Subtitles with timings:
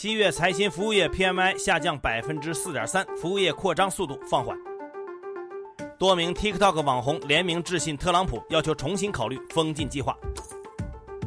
[0.00, 4.56] 七月财新服务业 PMI 下降百分之四点三，服务业扩张速度放缓。
[5.98, 10.16] 多名 TikTok 网红联名致信特朗普，要求重新考虑封禁计划。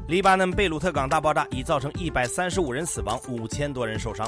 [0.07, 4.26] 黎巴嫩贝鲁特港大爆炸已造成一百三十五人死亡，五千多人受伤。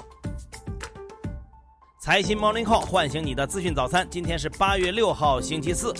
[2.01, 5.93] 财新 Morning Call 唤醒你的资讯早餐，今天是八月六号，星期四。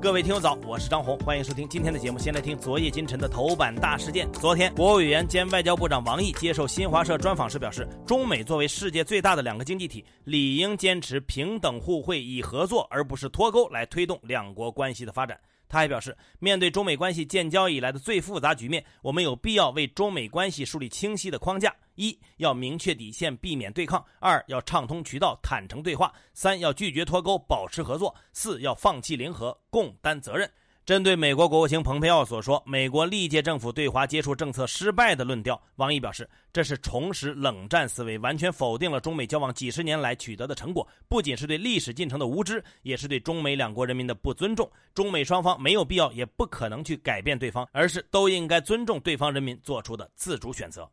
[0.00, 2.18] 各位听友早，我是张红，欢迎收听今天的节目。
[2.18, 4.30] 先来听昨夜今晨的头版大事件。
[4.34, 15.36] 昨天，国务委员兼外交部长王毅接受新华社专访时表示，中美作为世界最大的两个经济体，理应坚持平等互惠，以合作而不是脱钩来推动两国关系的发展。
[15.68, 30.50] 他还表示，面对中美关系建交以来的最复杂局面，我们有必要为中美关系树立清晰的框架：一要明确底线，避免对抗；二要畅通渠道，坦诚对话；三要拒绝脱钩，保持合作；四要放弃零和，共担责任。
[30.86, 44.70] 针对美国国务卿蓬佩奥所说美国历届政府对华接触政策失败的论调，王毅表示，这是重拾冷战思维，完全否定了中美交往几十年来取得的成果，不仅是对历史进程的无知，也是对中美两国人民的不尊重。
[44.94, 50.88] 中美双方没有必要，也不可能去改变对方，而是都应该尊重对方人民做出的自主选择。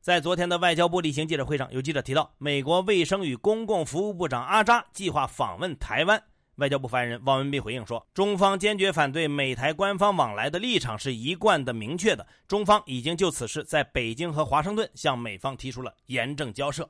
[0.00, 6.20] 在昨天的外交部例行记者会上，有记者提到，美国卫生与公共服务部长阿扎计划访问台湾。
[6.60, 12.26] 外交部发言人汪文斌回应说：“中方坚决反对美台官方往来的立场是一贯的、明确的。
[12.46, 16.88] 中方已经就此事在北京和华盛顿向美方提出了严正交涉。”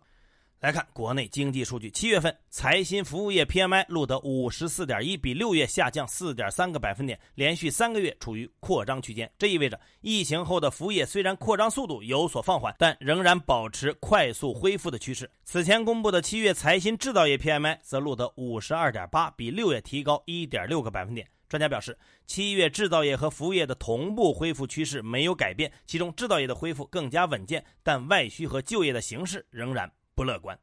[0.60, 9.30] 来看国内经济数据，七月份财新服务业 PMI 录得五十四点一，比六月下降四点三个百分点，连续三个月处于扩张区间。
[9.38, 15.30] 这意味着疫情后的服务业虽然扩张速度有所放缓，但仍然保持快速恢复的趋势。
[15.44, 21.26] 此前公布的七月财新制造业 PMI 则录得五十二点八，比六月提高一点六个百分点。
[21.48, 29.90] 专家表示，七月制造业和服务业的同步恢复趋势没有改变，其中制造业的恢复更加稳健，但外需和就业的形势仍然。
[30.20, 30.58] 不乐观。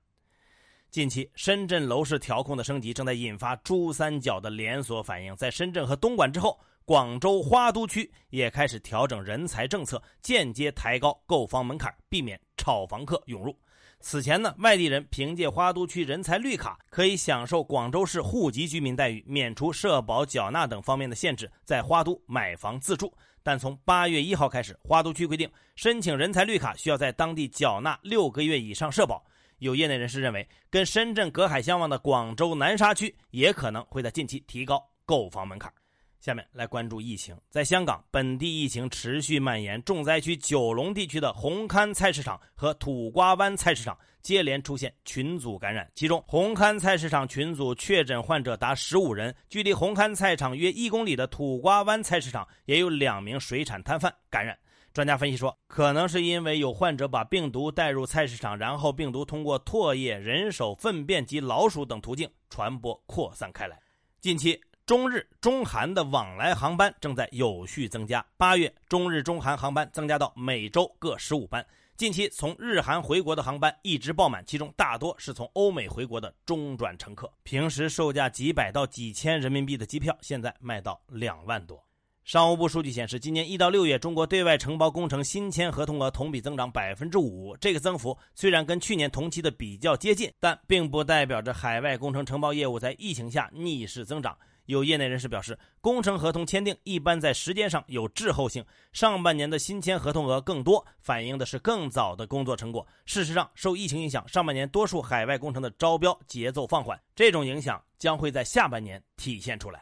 [0.92, 5.36] 近期，深圳楼市调控的升级正在引发珠三角的连锁反应。
[5.36, 13.58] 在深圳和东莞之后，广州花都区也开始调整人才政策，间接抬高购房门槛，避免炒房客涌入。
[14.00, 23.12] 此前呢，外地人凭借花都区人才绿卡，可以享受广州市户籍居民待遇，免除社保缴纳等方面的限制，在花都买房自住。
[23.42, 29.26] 但从八月一号开始，花都区规定，申请人才绿卡需要在当地缴纳六个月以上社保。
[29.60, 35.72] 有业内人士认为，跟深圳隔海相望的广州南沙区也可能会在近期提高购房门槛。
[36.20, 54.58] 下面来关注疫情，在香港本地疫情持续蔓延，重灾区九龙地区的红磡菜市场和土瓜湾菜市场接连出现群组感染，其中红磡菜市场群组确诊患者达十五人，距离红磡菜场约一公里的土瓜湾菜市场也有两名水产摊贩感染。
[54.98, 63.80] 专家分析说，可能是因为有患者把病毒带入菜市场，然后病毒通过唾液、人手、粪便及老鼠等途径传播扩散开来。
[64.22, 68.26] 近期，中日、中韩的往来航班正在有序增加。
[68.38, 71.64] 八月，中日、中韩航班增加到每周各十五班。
[71.96, 77.32] 近期从日韩回国的航班一直爆满，其中大多是从欧美回国的中转乘客。
[77.44, 81.87] 平时售价几百到几千人民币的机票，现在卖到两万多。
[82.28, 87.56] 商务部数据显示，今年一到六月，中国对外承包工程新签合同额同比增长百分之五。
[87.56, 94.38] 这个增幅虽然跟去年同期的比较接近，但并不代表着海外工程承包业务在疫情下逆势增长。
[94.66, 98.62] 有业内人士表示，工程合同签订一般在时间上有滞后性，
[98.92, 102.86] 上半年的新签合同额更多，反映的是更早的工作成果。
[103.06, 109.82] 事实上，受疫情影响，上半年多数海外工程的招标节奏放缓，这种影响将会在下半年体现出来。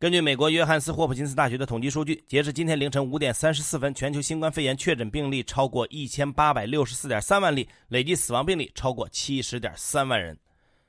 [0.00, 10.38] 根据美国约翰斯霍普金斯大学的统计数据，截至今天凌晨五点三十四分，全球新冠肺炎确诊病例超过一千八百六十四点三万例，累计死亡病例超过七十点三万人。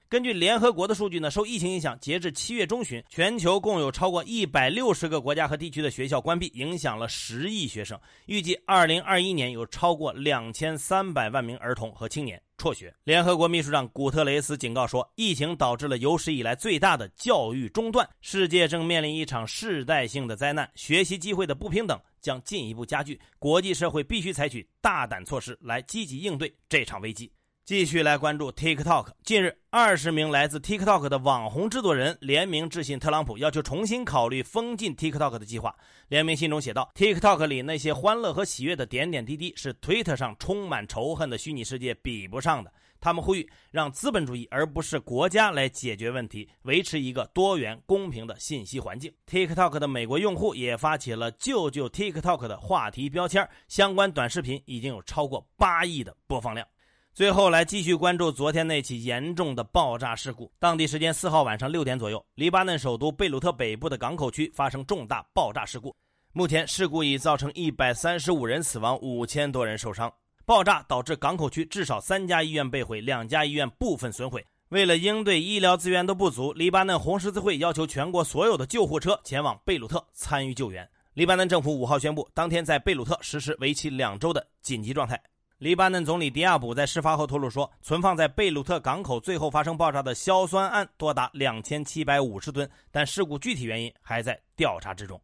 [0.07, 7.99] 根据联合国的数据呢，受疫情影响，截至七月中旬，全球共有超过一百六十个国家和地区的学校关闭，影响了十亿学生。
[8.27, 12.94] 预计二零二一年有超过两千三百万名儿童和青年辍学。
[13.06, 23.19] 联合国秘书长古特雷斯警告说，疫情导致了有史以来最大的教育中断，世界正面临一场世代性的灾难，学习机会的不平等将进一步加剧。
[23.39, 27.31] 国际社会必须采取大胆措施来积极应对这场危机。
[27.69, 29.10] 继续来关注 TikTok。
[29.24, 35.75] 近日，二十名来自 TikTok 的网红制作人联名致信特朗普，要求重新考虑封禁 TikTok 的计划。
[36.07, 49.13] 联名信中写道：“TikTok 里那些欢乐和喜悦的点点滴滴，是 Twitter 上充满仇恨的虚拟世界比不上的。”他们呼吁让资本主义而不是国家来解决问题，维持一个多元公平的信息环境。
[49.30, 56.68] TikTok 的美国用户也发起了“救救 TikTok” 的话题标签，相关短视频已经有超过八亿的播放量。
[57.13, 60.50] 最后来继续关注昨天那起严重的爆炸事故。
[60.57, 65.94] 当地时间四号晚上六点左右，黎巴嫩首都贝鲁特北部的港口区发生重大爆炸事故。
[66.31, 70.11] 目前事故已造成一百三十五人死亡，五千多人受伤。
[70.45, 74.45] 爆炸导致港口区至少三家医院被毁，两家医院部分损毁。
[74.69, 80.88] 为了应对医疗资源的不足，黎巴嫩红十字会要求全国所有的救护车前往贝鲁特参与救援。
[81.15, 85.21] 黎巴嫩政府五号宣布，当天在贝鲁特实施为期两周的紧急状态。
[85.59, 95.19] 黎巴嫩总理迪亚卜在事发后透露说，存放在贝鲁特港口最后发生爆炸的硝酸铵多达两千七百五十吨，但事故具体原因还在调查之中。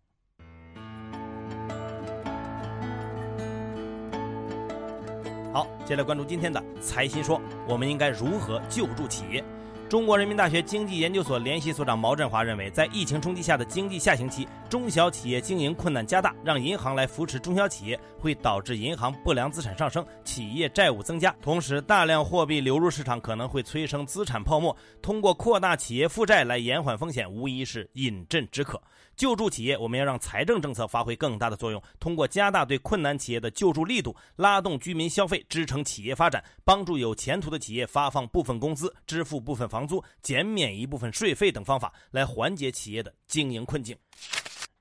[5.54, 9.42] 好，接下来关注今天的财新说，我们应该如何救助企业？
[9.88, 21.34] 中国人民大学经济研究所联席所长毛振华认为，在疫情冲击下的经济下行期，中小企业经营困难加大，让银行来扶持中小企业，会导致银行不良资产上升，企业债务增加。
[21.40, 24.76] 同时，大量货币流入市场可能会催生资产泡沫。
[25.04, 28.82] 通过扩大企业负债来延缓风险，无疑是饮鸩止渴。
[29.16, 43.98] 救助企业，我们要让财政政策发挥更大的作用，通过加大对困难企业的救助力度，拉动居民消费，支撑企业发展，帮助有前途的企业发放部分工资，支付部分房租，减免一部分税费等方法，来缓解企业的经营困境。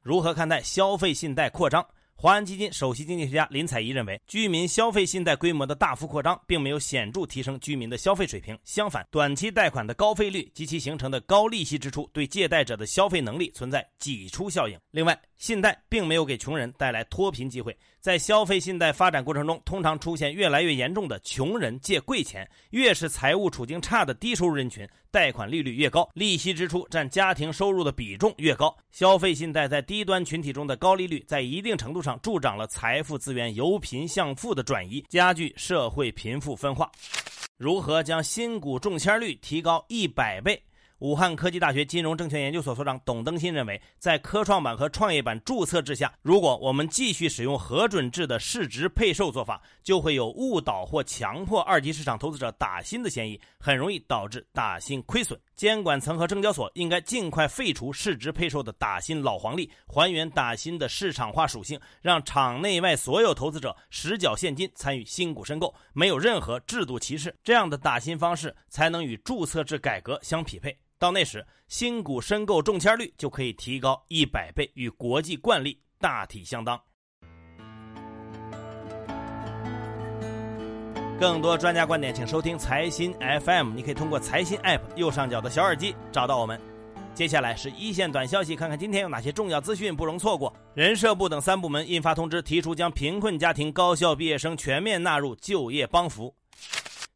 [0.03, 1.87] 如何看待消费信贷扩张？
[2.25, 8.59] 华安基金首席经济学家林采宜认为，居民消费信贷规模的大幅扩张，并没有显著提升居民的消费水平。
[8.65, 14.81] 相反，短期贷款的高费率及其形成的高利息支出，对借贷者的消费能力存在挤出效应。
[14.91, 17.77] 另外，信贷并没有给穷人带来脱贫机会。
[18.01, 22.49] 在消费信贷发展过程中，通常出现越来越严重的穷人借贵钱。
[22.71, 28.77] 越是财务处境差的低收入人群，贷款利率越高，利息支出占家庭收入的比重越高。
[28.91, 36.91] 消费信贷在低端群体中的高利率，在一定程度上助长了财富资源由贫向富的转移，加剧社会贫富分化。
[37.57, 40.61] 如何将新股中签率提高一百倍？
[41.01, 55.39] 武汉科技大学金融证券研究所所长董登新认为，在科创板和创业板注册制下，如果我们继续使用核准制的市值配售做法，就会有误导或强迫二级市场投资者打新的嫌疑，很容易导致打新亏损。
[55.57, 70.77] 监管层和证交所应该尽快废除市值配售的打新老黄历，还原打新的市场化属性，让场内外所有投资者实缴现金参与新股申购，没有任何制度歧视，这样的打新方式才能与注册制改革相匹配。
[70.99, 76.81] 到那时，新股申购中签率就可以提高一百倍，与国际惯例大体相当。
[81.21, 83.15] 更多专家观点，请收听财新
[83.45, 83.73] FM。
[83.73, 86.61] 你可以通过财新 App 右上角的小耳机找到我们。
[87.15, 90.53] 接下来是一线短消息，看看今天有哪些重要资讯不容错过。
[90.75, 96.35] 人社部等三部门印发通知，提出将贫困家庭高校毕业生全面纳入就业帮扶。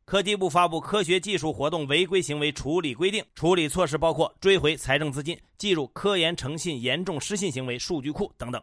[0.05, 8.62] 科技部发布《科学技术活动违规行为处理规定》，处理措施包括追回财政资金、记入科研诚信严重失信行为数据库等等。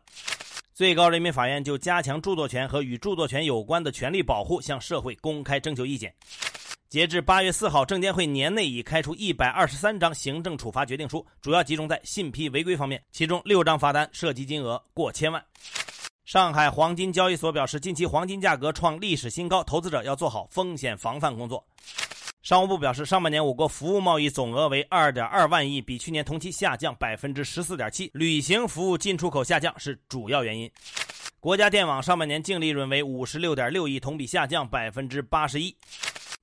[0.76, 6.14] 最高人民法院就加强著作权和与著作权有关的权利保护，向社会公开征求意见。
[6.90, 15.42] 截至八月四号，证监会年内已开出一百二十三张行政处罚决定书，主要集中在信批违规方面，其中六张罚单涉及金额过千万。
[16.26, 21.66] 上海黄金交易所表示，近期黄金价格创历史新高，投资者要做好风险防范工作。
[22.46, 30.72] 商务部表示，上半年我国服务贸易总额为二点二万亿，比去年同期下降百分之十四点七，旅行服务进出口下降是主要原因。
[31.40, 35.76] 国家电网上半年净利润为五十六点六亿，同比下降百分之八十一。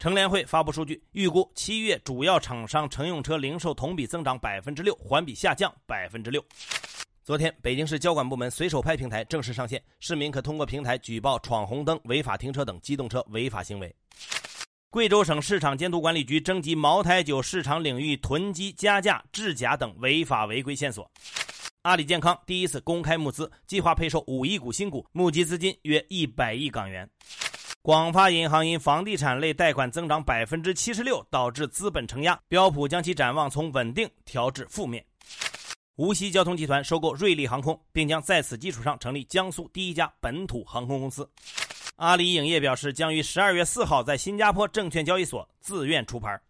[0.00, 6.44] 乘联会发布数据，预估七月主要厂商乘用车零售同比增长百分之六，环比下降百分之六。
[7.23, 13.94] 昨天，北京市交管部门随手拍平台正式上线，市民可通过平台举报闯红灯、违法停车等机动车违法行为。
[14.92, 21.11] 贵州省市场监督管理局征集茅台酒市场领域囤积、加价、制假等违法违规线索。
[21.80, 27.08] 阿里健康第一次公开募资，计划配售五亿股新股，募集资金约一百亿港元。
[27.80, 35.02] 广发银行因房地产类贷款增长百分之七十六，导致资本承压，标普将其展望从稳定调至负面。
[35.96, 41.26] 无锡交通集团收购瑞丽航空，并将在此基础上成立江苏第一家本土航空公司。
[41.96, 46.40] 阿里影业表示，将于十二月四号在新加坡证券交易所自愿出牌。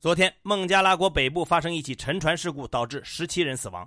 [0.00, 3.86] 昨天，孟加拉国北部发生一起沉船事故，导致十七人死亡。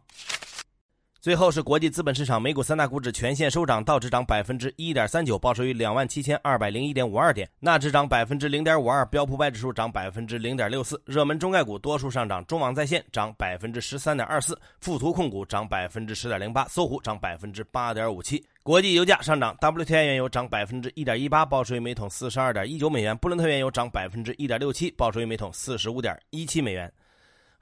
[1.22, 11.00] 最后是国际资本市场，美股三大股指全线收涨，道指涨百分之一点三九，报收于两万七千二百零一点五二点；纳指涨百分之零点五二，标普百指数涨百分之零点六四。
[11.06, 18.44] 热门中概股多数上涨，中网在线涨百分之十三点二四，富途控股涨百分之十点零八，搜狐涨百分之八点五七。
[18.64, 26.92] 国际油价上涨，WTI 原油涨百分之一点一八，报收于每桶四十二点一九美元；布伦特原油涨百分之一点六七，报收于每桶四十五点一七美元。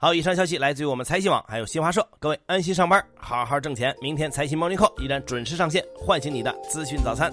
[0.02, 2.08] 好，以上消息来自于我们财新网，还有新华社。
[2.18, 3.94] 各位安心上班，好好挣钱。
[4.00, 7.30] 明天财新猫尼克依然准时上线，唤醒你的资讯早餐。